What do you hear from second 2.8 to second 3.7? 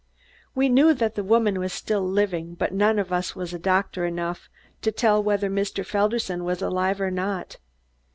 of us was